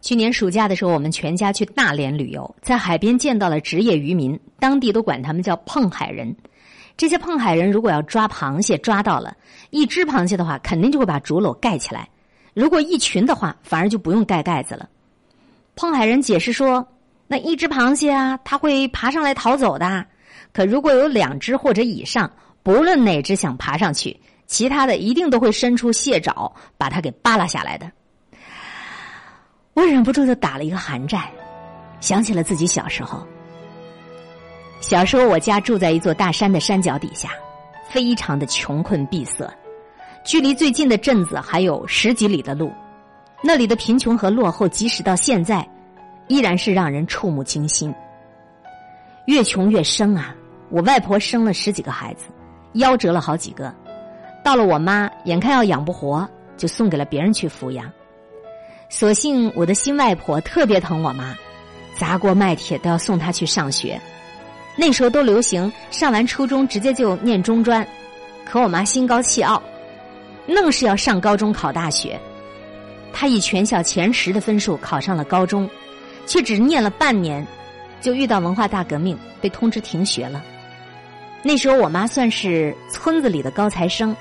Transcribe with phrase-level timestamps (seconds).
[0.00, 6.34] 去年暑假的时候，我们全家去大连旅游，在海边见到了职业渔民，当地都管他们叫碰海人。
[6.96, 9.36] 这些碰海人如果要抓螃蟹，抓到了
[9.70, 12.02] 一只螃蟹的话，肯定就会把竹篓盖起来；
[12.54, 14.88] 如果一群的话，反而就不用盖盖子了。
[15.76, 16.86] 碰海人解释说，
[17.26, 20.04] 那一只螃蟹啊，它会爬上来逃走的；
[20.52, 22.30] 可如果有两只或者以上，
[22.62, 27.90] 不论哪只想爬上去，其他的一定都会伸出蟹爪把它给扒拉下来的。
[29.74, 31.22] 我忍不住就打了一个寒战，
[32.00, 33.26] 想起了自己小时候。
[34.80, 37.30] 小时候，我家住在一座大山的山脚底下，
[37.88, 39.48] 非常的穷困闭塞，
[40.24, 42.72] 距离最近的镇子还有十几里的路。
[43.42, 45.66] 那里的贫穷和落后，即使到现在，
[46.28, 47.94] 依然是让人触目惊心。
[49.26, 50.34] 越穷越生啊！
[50.68, 52.26] 我外婆生了十几个孩子，
[52.74, 53.74] 夭折了好几个。
[54.42, 57.90] 到了我妈，眼看要养不活，就送给了别人去抚养。
[58.90, 61.34] 所幸我的新外婆特别疼我妈，
[61.96, 63.98] 砸锅卖铁都要送她去上学。
[64.76, 67.86] 那时候都流行上完初中直接就念中专，
[68.44, 69.62] 可我妈心高气傲，
[70.46, 72.18] 愣是要上高中考大学。
[73.12, 75.70] 她以全校前十的分数考上了高中，
[76.26, 77.46] 却只念了半年，
[78.00, 80.44] 就遇到文化大革命，被通知停学了。
[81.42, 84.14] 那时候我妈算是村子里的高材生，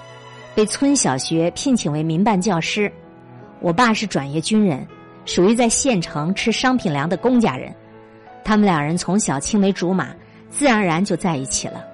[0.53, 2.91] 被村小学聘请为民办教师。
[3.61, 4.87] 我爸是转业军人，
[5.25, 7.73] 属于在县城吃商品粮的公家人。
[8.43, 10.09] 他们两人从小青梅竹马，
[10.49, 11.85] 自然而然就在一起了。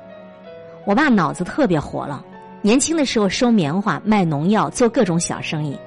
[0.86, 2.24] 我爸脑子特别活络，
[2.62, 5.78] 年轻的时候收棉花、卖农药、做各种小生意，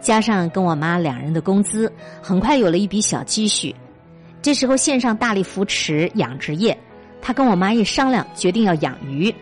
[0.00, 3.74] 加上跟我妈两人的工资，很快有了一笔小积蓄。
[4.42, 6.76] 这时候县上大力扶持养殖业，
[7.22, 9.34] 他跟我妈一商量，决定要养鱼。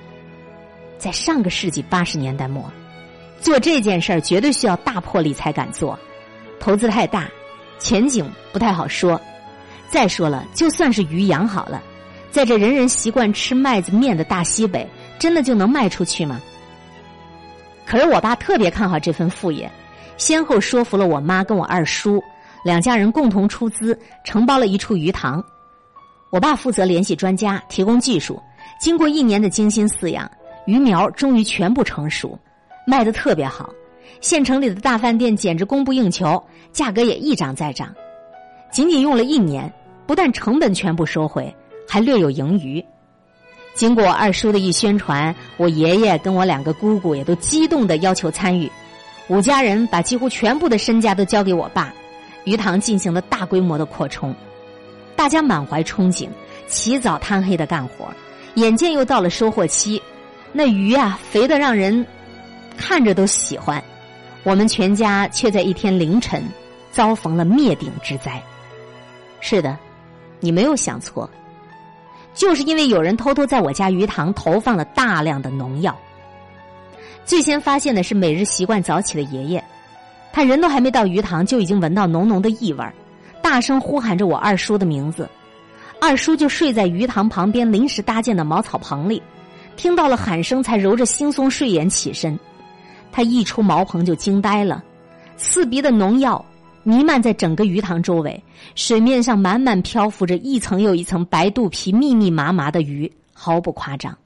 [0.99, 2.65] 在上个世纪八十年代末。
[3.41, 5.99] 做这件事儿绝对需要大魄力才敢做，
[6.59, 7.29] 投资太大，
[7.79, 9.21] 前景不太好说。
[9.89, 11.83] 再说了，就算是鱼养好了，
[12.31, 14.89] 在这人人习惯吃麦子面的大西北，
[15.19, 16.41] 真的就能卖出去吗？
[17.87, 19.69] 可是我爸特别看好这份副业，
[20.17, 22.23] 先后说服了我妈跟我二叔，
[22.63, 25.43] 两家人共同出资承包了一处鱼塘。
[26.31, 28.41] 我爸负责联系专家，提供技术。
[28.79, 30.31] 经过一年的精心饲养，
[30.67, 32.39] 鱼苗终于全部成熟。
[32.91, 33.73] 卖的特别好，
[34.21, 36.43] 县城里的大饭店简直供不应求，
[36.73, 37.95] 价格也一涨再涨。
[38.73, 39.73] 仅仅用了一年，
[40.09, 41.55] 不但成本全部收回，
[41.89, 42.85] 还略有盈余。
[43.75, 48.69] 经过二叔的一宣传，我爷爷跟我两个姑姑也都激动的要求参与。
[49.29, 51.95] 五家人把几乎全部的身家都交给我爸，
[52.43, 54.35] 鱼塘进行了大规模的扩充。
[55.15, 56.29] 大家满怀憧憬，
[56.67, 58.09] 起早贪黑的干活。
[58.55, 60.03] 眼见又到了收获期，
[60.53, 62.05] 那鱼啊，肥的让人。
[62.81, 63.83] 看着都喜欢，
[64.43, 66.43] 我们全家却在一天凌晨
[66.91, 68.43] 遭逢了灭顶之灾。
[69.39, 69.77] 是的，
[70.41, 71.29] 你没有想错，
[72.35, 75.95] 就是因为有人偷偷在我家鱼塘投放了大量的农药。
[77.27, 79.63] 最先发现的是每日习惯早起的爷爷，
[80.33, 82.85] 他人都还没到鱼塘，就已经闻到浓浓的异味
[83.43, 85.29] 大声呼喊着我二叔的名字。
[86.01, 89.23] 二叔就睡在鱼塘旁边临时搭建的茅草棚里，
[89.77, 92.39] 听到了喊声，才揉着惺忪睡眼起身。
[93.13, 94.83] 他一出茅棚就惊呆了，
[95.37, 96.45] 刺鼻的农药
[96.83, 98.43] 弥漫在整个鱼塘周围，
[98.75, 104.17] 水面上满满漂浮着一层又一层白肚皮，密密麻麻的鱼，毫不夸张。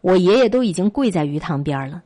[0.00, 2.02] 我爷爷都已经跪在鱼塘边了，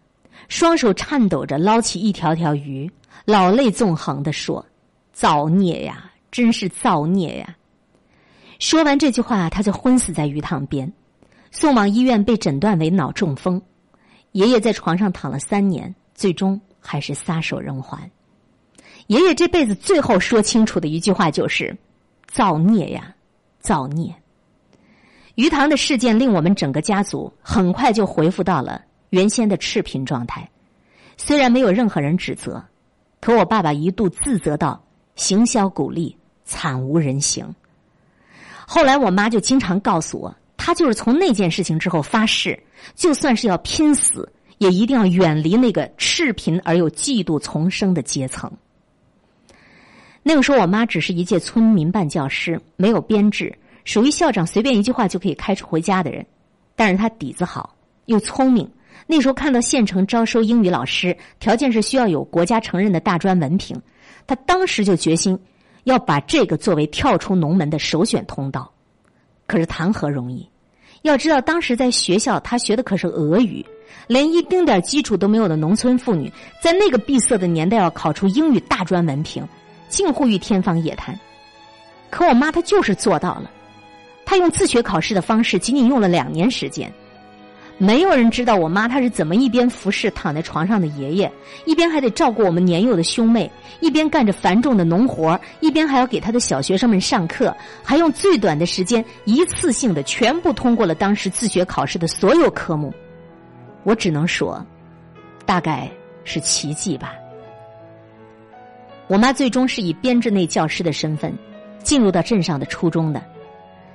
[0.49, 2.91] 双手颤抖着捞起一条条鱼，
[3.25, 4.65] 老泪纵横的说
[5.13, 7.57] ：“造孽呀，真是造孽呀！”
[8.59, 10.91] 说完这句话，他就昏死在鱼塘边，
[11.51, 13.61] 送往医院被诊断为脑中风。
[14.33, 17.99] 爷爷在床上躺了三年，最终还是撒手人寰。
[19.09, 21.77] 爷爷这辈子最后说清楚的一句话就是
[22.29, 23.15] ：“造孽呀，
[23.61, 24.15] 造孽！”
[25.35, 30.49] 鱼塘的事件令我们整个家族很快就恢复到了原先的赤贫状态。
[31.17, 32.63] 虽然没有任何人指责，
[33.21, 34.83] 可我爸爸一度自责到
[35.17, 37.55] 行销鼓励，惨无人行。
[38.67, 40.35] 后来我妈就经常告诉我。
[40.65, 42.57] 他就是从那件事情之后发誓，
[42.95, 48.49] 就算是要拼死，也一定要远离那个赤贫而又嫉妒丛生的阶层。
[50.23, 53.53] 那个时候，我妈只是一届村民办教师，没有编制，
[53.85, 56.25] 属于校长随便一句话就可以开除回家的人。
[56.77, 57.75] 但是她底子好，
[58.07, 58.71] 又聪明。
[59.09, 63.77] 那时候看到县城招收英语老师，条件是需要有国家承认的大专文凭，
[64.29, 65.37] 她当时就决心
[65.83, 68.73] 要把这个作为跳出农门的首选通道。
[69.49, 70.49] 可是谈何容易？
[71.03, 73.65] 要知道，当时在学校，他学的可是俄语，
[74.07, 76.33] 连一丁点基础都没有的农村妇女，
[76.63, 79.47] 在那个闭塞的年代要考出英语大专文凭，
[79.89, 81.19] 近乎于天方夜谭。
[82.09, 83.51] 可我妈她就是做到了，
[84.25, 86.93] 她用自学考试的方式，仅仅用了两年时间。
[87.79, 91.33] 没有人知道我妈她是怎么一边服侍躺在床上的爷爷，
[91.65, 102.93] 一边还得照顾我们年幼的兄妹，一边干着繁重的农活，一边还要给他的小学生们上课，还用最短的时间一次性的全部通过了当时自学考试的所有科目。
[103.83, 104.65] 我只能说，
[105.45, 105.91] 大概
[106.23, 107.15] 是奇迹吧。
[109.09, 111.37] 我妈最终是以编制内教师的身份
[111.83, 113.21] 进入到镇上的初中的，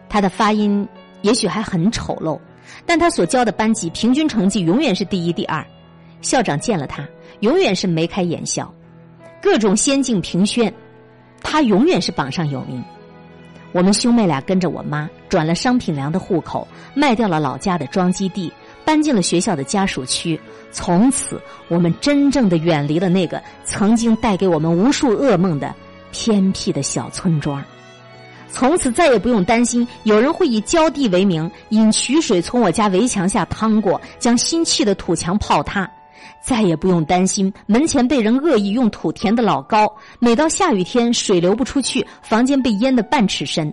[0.09, 0.85] 她的发音
[1.21, 2.37] 也许还很丑陋。
[2.85, 5.65] 但他所教的班级平均成绩永远是第一、第二，
[6.21, 7.07] 校长见了他
[7.41, 8.73] 永远是眉开眼笑，
[9.41, 10.73] 各种先进评选，
[11.41, 12.83] 他永远是榜上有名。
[13.73, 18.51] 我们兄妹俩跟着我妈转了商品粮的户口，卖掉了老家的庄基地，
[18.85, 20.39] 搬进了学校的家属区。
[20.71, 25.75] 从此，我们真正的远离了那个曾经带给我们无数噩梦的
[26.11, 27.63] 偏僻的小村庄。
[28.49, 35.85] 从此再也不用担心有人会以浇地为名引渠水从我家围墙下趟过，将新砌的土墙泡塌；
[36.41, 39.87] 再也不用担心门前被人恶意用土填的老高，
[40.19, 43.69] 每到下雨天水流不出去，房间被淹得半尺深；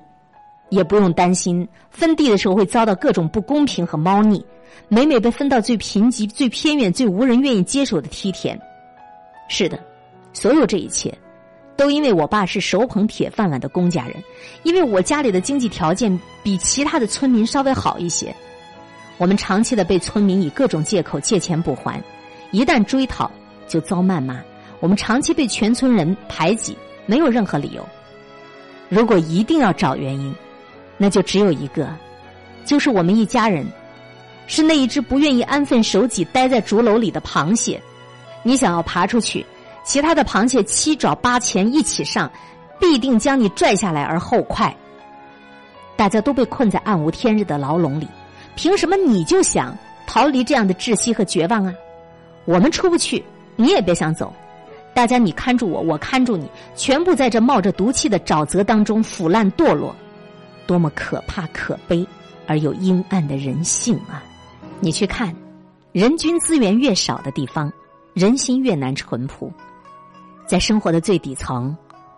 [0.71, 4.44] 也不用担心分地的时候会遭到各种不公平和猫腻，
[4.88, 8.59] 每每被分到最贫瘠、最偏远、最无人愿意接手的梯田。
[9.49, 9.79] 是的，
[10.32, 11.17] 所有这一切。
[11.76, 14.15] 都因为我爸是手捧铁饭碗的公家人，
[14.62, 18.35] 因为我家里的经济条件比其他的村民稍微好一些，
[19.19, 22.03] 我们长期的被村民以各种借口借钱不还，
[22.53, 23.31] 一旦追讨
[23.67, 24.41] 就遭谩骂，
[24.81, 26.76] 我们长期被全村人排挤，
[27.06, 27.85] 没有任何理由。
[28.88, 30.32] 如果一定要找原因，
[30.97, 31.88] 那就只有一个，
[32.65, 33.67] 就是我们一家人
[34.47, 37.82] 是那一只不愿意安分守己待在竹篓里的螃蟹，
[38.44, 39.44] 你想要爬出去。
[39.84, 42.31] 其他的螃蟹七爪八钳一起上，
[42.81, 44.75] 必定将你拽下来而后快。
[45.94, 48.08] 大家都被困在暗无天日的牢笼里，
[48.56, 49.76] 凭什么你就想
[50.06, 51.72] 逃离这样的窒息和绝望啊？
[52.46, 53.22] 我们出不去，
[53.56, 54.34] 你也别想走。
[54.92, 59.94] 大家你看住我，我看住你，全部在这冒着毒气的沼泽当中腐烂堕落，
[60.66, 62.06] 多么可怕、可悲
[62.46, 64.22] 而又阴暗的人性啊！
[64.81, 65.34] 你去看，
[65.92, 67.72] 人均资源越少的地方，
[68.12, 69.52] 人心越难淳朴。
[70.46, 71.76] 在生活的最底层，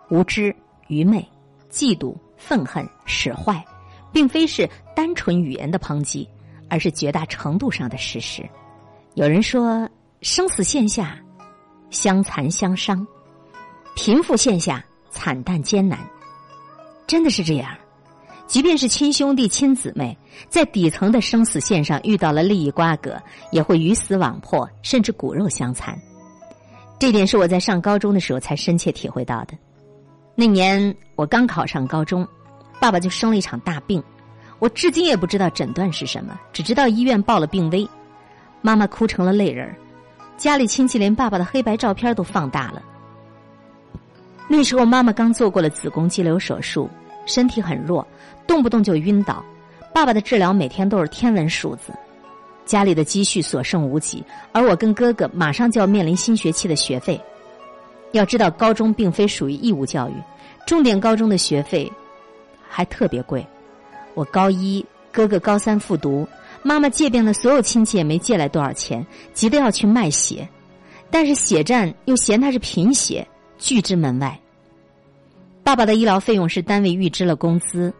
[0.09, 0.55] 无知、
[0.87, 1.27] 愚昧、
[1.71, 3.63] 嫉妒、愤恨、使坏，
[4.11, 6.27] 并非是单纯语言的抨击，
[6.69, 8.47] 而是绝大程度上的事实。
[9.15, 9.89] 有人说，
[10.21, 11.17] 生死线下，
[11.89, 13.05] 相残相伤；
[13.95, 15.99] 贫富线下，惨淡艰难。
[17.07, 17.69] 真的是这样。
[18.45, 23.21] 即便是亲兄弟、亲姊妹，在底层的生死线上遇到了利益瓜葛，
[23.51, 25.99] 也会鱼死网破，甚至骨肉相残。
[26.99, 29.53] 这点是我在上高中的时候才深切体会到的。
[30.35, 32.27] 那年我刚考上高中，
[32.79, 34.03] 爸爸就生了一场大病，
[34.59, 37.87] 我至今也不知道诊断是什么，只知道医院报了病危。
[38.61, 39.75] 妈妈哭成了泪人儿
[40.37, 42.81] 家里亲戚连爸爸的黑白照片都放大了。
[44.47, 46.89] 那时候妈妈刚做过了子宫肌瘤手术，
[47.25, 48.05] 身体很弱，
[48.45, 49.43] 动不动就晕倒。
[49.93, 51.91] 爸爸的治疗每天都是天文数字。
[52.67, 57.19] 家里的积蓄所剩无几，而我跟哥哥马上就要面临新学期的学费。
[58.11, 60.13] 要知道，高中并非属于义务教育，
[60.67, 61.91] 重点高中的学费
[62.67, 63.45] 还特别贵。
[64.13, 66.27] 我高一，哥哥高三复读，
[66.61, 70.47] 妈妈借遍了所有亲戚也没借来多少钱，急得要去卖血，
[71.09, 74.39] 但是血站又嫌他是贫血，拒之门外。
[75.63, 77.93] 爸爸的医疗费用是单位预支了工资，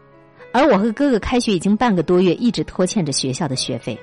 [0.52, 3.96] 而我和哥哥开学已经半个多月，一直拖欠着学校的学费。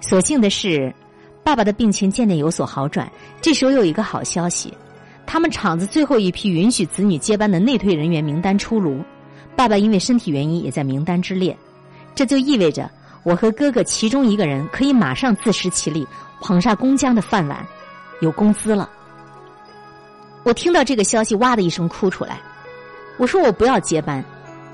[0.00, 0.94] 所幸的是，
[1.42, 3.10] 爸爸的病情渐渐有所好转。
[3.40, 4.72] 这时候有一个好消息，
[5.26, 9.02] 他们厂子最后一批允许子女接班的内退人员名单出炉，
[9.56, 11.56] 爸爸因为身体原因也在名单之列。
[12.14, 12.90] 这就意味着
[13.24, 16.06] 我和哥哥其中一个人可以马上自食其力，
[16.40, 17.66] 捧上公家的饭碗，
[18.20, 18.88] 有工资了。
[20.44, 22.38] 我听到这个消息，哇的一声哭出来。
[23.18, 24.24] 我说我不要接班，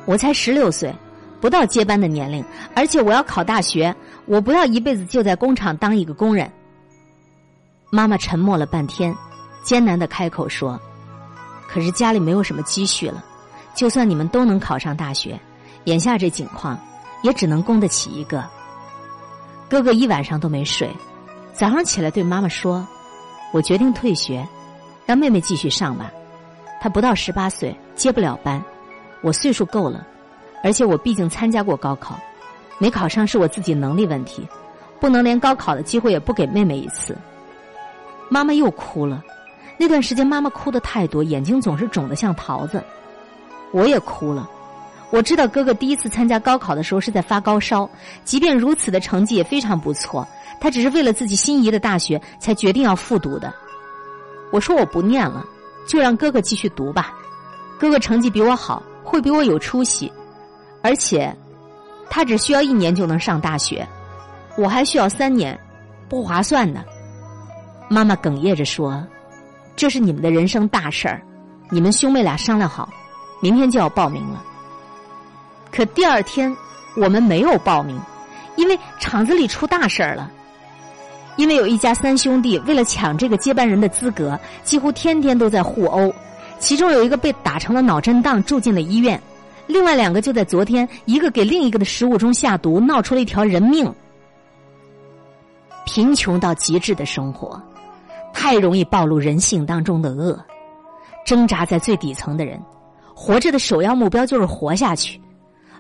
[0.05, 0.95] 我才十六岁。
[1.43, 3.93] 不到接班的年龄，而且我要考大学，
[4.27, 6.49] 我不要一辈子就在工厂当一个工人。
[7.91, 9.13] 妈妈沉默了半天，
[9.65, 10.81] 艰难的开口说
[11.69, 13.25] ：“可是家里没有什么积蓄了，
[13.75, 15.37] 就算你们都能考上大学，
[15.87, 16.79] 眼下这景况，
[17.25, 18.49] 也只能供得起一个。”
[19.69, 20.89] 哥哥一晚上都没睡，
[21.53, 22.87] 早上起来对妈妈说
[23.53, 24.47] ：“我决定退学，
[25.05, 26.09] 让妹妹继续上吧。
[26.81, 28.63] 她不到十八岁，接不了班，
[29.23, 30.07] 我岁数够了。”
[30.63, 32.19] 而且我毕竟参加过高考，
[32.79, 34.47] 没考上是我自己能力问题，
[35.01, 37.17] 不能连高考的机会也不给妹妹一次。
[38.29, 39.23] 妈妈又哭了，
[39.77, 42.83] 那段时间，妈妈哭的太多，眼睛总是肿得像桃子，
[43.73, 44.49] 我也哭了。
[45.11, 47.89] 我知道哥哥第一次参加高考的时候是在发高烧，
[48.25, 50.27] 即便如此的成绩也非常不错，
[50.59, 53.53] 他只是为了自己心仪的大学才决定要复读的。
[54.51, 55.45] 我说我不念了，
[55.87, 57.13] 就让哥哥继续读吧。
[57.79, 60.11] 哥哥成绩比我好，会比我有出息，
[60.83, 61.35] 而且
[62.11, 63.87] 他只需要一年就能上大学，
[64.57, 65.59] 我还需要三年，
[66.09, 66.85] 不划算呢。
[67.89, 69.03] 妈妈哽咽着说
[69.77, 71.23] ：“这是你们的人生大事儿，
[71.71, 72.89] 你们兄妹俩商量好，
[73.41, 74.43] 明天就要报名了。”
[75.71, 76.55] 可第二天，
[76.97, 77.99] 我们没有报名，
[78.57, 80.31] 因为厂子里出大事儿了。
[81.37, 86.13] 因为有一家三兄弟为了抢这个接班人的资格，几乎天天都在互殴。
[86.59, 89.19] 其中有一个被打成了脑震荡，住进了医院；
[89.67, 93.93] 另外两个就在昨天，一个给另一个的食物中下毒，闹出了一条人命。
[95.85, 97.61] 贫穷到极致的生活，
[98.33, 100.39] 太容易暴露人性当中的恶。
[101.25, 102.61] 挣扎在最底层的人，
[103.15, 105.21] 活着的首要目标就是活下去。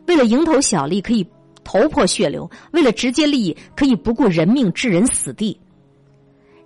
[0.06, 1.26] 为了蝇头小利，可以
[1.64, 5.58] 头破血流；为了直接利益，可以不顾人命置人死地。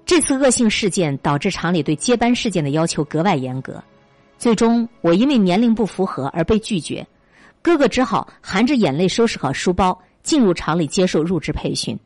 [0.04, 3.82] 这次恶性事件导致厂里对接班事件的要求格外严格，
[4.38, 7.06] 最终我因为年龄不符合而被拒绝，
[7.62, 11.98] 哥哥只好含着眼泪收拾好书包进入厂里接受入职培训。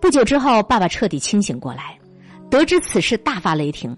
[0.00, 1.98] 不久之后，爸爸彻底清醒过来，
[2.50, 3.96] 得知此事大发雷霆。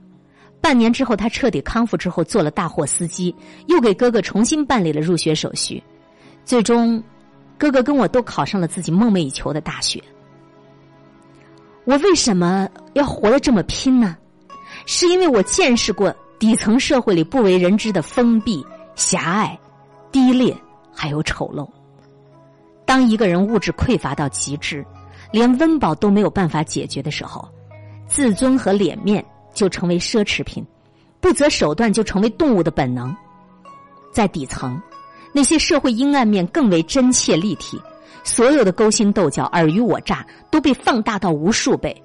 [0.61, 3.35] 半年之后，他彻底康复之后做了大货司机，
[3.67, 5.83] 又给哥哥重新办理了入学手续。
[6.45, 7.03] 最终，
[7.59, 10.03] 哥哥跟我都考上了自己梦寐以求的大学。
[11.85, 14.17] 我为什么要活得这么拼呢？
[14.87, 19.57] 是因为我见识过底层社会里不为人知的封闭、狭隘、
[20.11, 20.53] 低劣，
[20.93, 21.65] 还有丑陋。
[22.85, 24.85] 当一个人物质匮乏到极致，
[25.31, 27.49] 连温饱都没有办法解决的时候，
[28.09, 30.67] 自尊和脸面就成为奢侈品，
[31.21, 33.17] 不择手段就成为动物的本能。
[34.13, 34.83] 在底层。
[35.33, 37.81] 那些社会阴暗面更为真切立体，
[38.25, 42.03] 所有的勾心斗角、尔虞我诈都被放大到无数倍。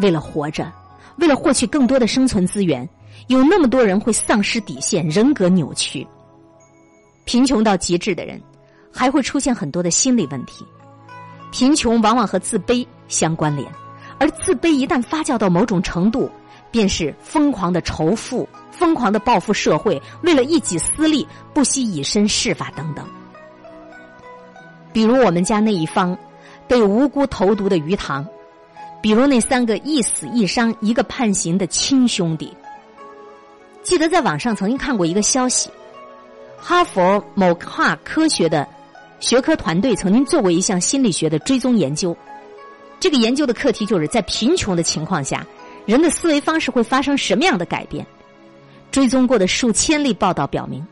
[0.00, 0.72] 为了活着，
[1.18, 2.86] 为了获取更多的生存资源，
[3.28, 6.06] 有那么多人会丧失底线、人格扭曲。
[7.24, 8.40] 贫穷到极致的人，
[8.92, 10.64] 还会出现很多的心理问题。
[11.52, 13.70] 贫穷往往和自卑相关联，
[14.18, 16.30] 而自卑一旦发酵到某种程度，
[16.70, 18.48] 便是疯狂的仇富。
[18.70, 23.04] 疯狂的报复社会，为了一己私利，不惜以身试法等等。
[24.90, 26.16] 比如我们家那一方
[26.66, 28.26] 被无辜投毒的鱼塘，
[29.02, 32.56] 比如那三个一死一伤一个判刑的亲兄弟。
[33.82, 35.70] 记得在网上曾经看过一个消息，
[36.58, 38.66] 哈佛某跨科学的
[39.18, 42.16] 学科团队曾经做过一项心理学的追踪研究。
[42.98, 45.46] 这个研究的课题就是在贫穷的情况下，
[45.86, 48.06] 人的思维方式会发生什么样的改变。
[48.90, 50.86] 追踪过的数千例报道表明，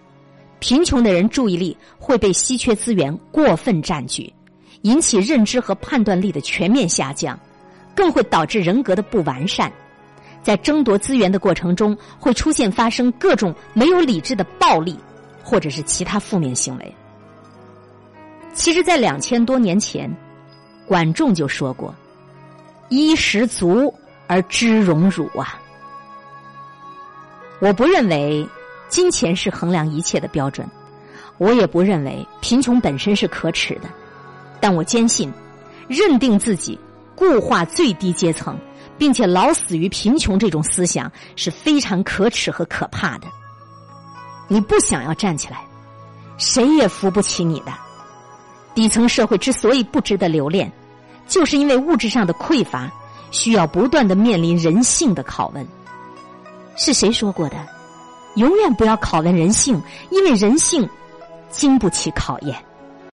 [0.59, 4.33] 贫穷的人注意力会被稀缺资源过分占据，
[4.83, 7.39] 引起认知和判断力的全面下降，
[7.95, 9.71] 更会导致人格的不完善。
[10.43, 14.99] 在争夺资源的过程中，会出现发生各种没有理智的暴力，
[15.43, 16.95] 或者是其他负面行为。
[18.55, 20.11] 其实，在两千多年前，
[20.87, 21.95] 管仲就说过
[22.89, 23.93] ：“衣食足
[24.27, 25.61] 而知荣辱啊。”
[27.61, 28.49] 我不认为
[28.89, 30.67] 金钱是衡量一切的标准，
[31.37, 33.89] 我也不认为贫穷本身是可耻的，
[34.61, 35.33] 但我坚信，
[35.89, 36.79] 认定自己
[37.15, 38.59] 固化最低阶层，
[38.99, 43.27] 并且老死于贫穷这种思想是非常可耻和可怕的。
[44.49, 45.65] 你不想要站起来，
[46.37, 47.73] 谁也扶不起你的。
[48.75, 50.71] 底层社会之所以不值得留恋，
[51.27, 52.91] 就是因为物质上的匮乏，
[53.31, 55.67] 需要不断的面临人性的拷问。
[56.77, 57.57] 是谁说过的？
[58.37, 60.89] 永远不要拷问人性，因为人性
[61.51, 62.57] 经不起考验。